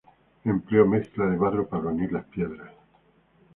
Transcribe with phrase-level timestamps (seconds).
[0.53, 2.71] Empleo de la mezcla de barro para unir las piedras.